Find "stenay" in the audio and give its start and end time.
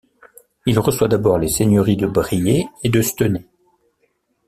3.03-3.45